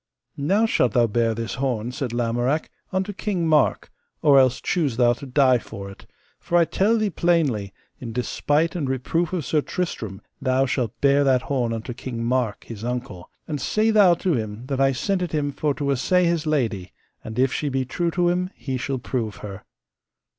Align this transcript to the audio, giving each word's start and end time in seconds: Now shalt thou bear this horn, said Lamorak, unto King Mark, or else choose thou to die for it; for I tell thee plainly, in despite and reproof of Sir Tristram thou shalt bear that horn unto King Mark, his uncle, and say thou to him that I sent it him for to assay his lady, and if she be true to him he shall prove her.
Now 0.37 0.65
shalt 0.65 0.93
thou 0.93 1.05
bear 1.05 1.35
this 1.35 1.53
horn, 1.61 1.91
said 1.91 2.11
Lamorak, 2.11 2.71
unto 2.91 3.13
King 3.13 3.45
Mark, 3.47 3.91
or 4.23 4.39
else 4.39 4.59
choose 4.59 4.97
thou 4.97 5.13
to 5.13 5.27
die 5.27 5.59
for 5.59 5.91
it; 5.91 6.07
for 6.39 6.57
I 6.57 6.65
tell 6.65 6.97
thee 6.97 7.11
plainly, 7.11 7.71
in 7.99 8.11
despite 8.11 8.75
and 8.75 8.89
reproof 8.89 9.31
of 9.31 9.45
Sir 9.45 9.61
Tristram 9.61 10.19
thou 10.41 10.65
shalt 10.65 10.99
bear 11.01 11.23
that 11.25 11.43
horn 11.43 11.71
unto 11.71 11.93
King 11.93 12.23
Mark, 12.25 12.63
his 12.63 12.83
uncle, 12.83 13.29
and 13.47 13.61
say 13.61 13.91
thou 13.91 14.15
to 14.15 14.33
him 14.33 14.65
that 14.65 14.81
I 14.81 14.91
sent 14.91 15.21
it 15.21 15.33
him 15.33 15.51
for 15.51 15.75
to 15.75 15.91
assay 15.91 16.25
his 16.25 16.47
lady, 16.47 16.93
and 17.23 17.37
if 17.37 17.53
she 17.53 17.69
be 17.69 17.85
true 17.85 18.09
to 18.09 18.29
him 18.29 18.49
he 18.55 18.77
shall 18.77 18.97
prove 18.97 19.35
her. 19.45 19.65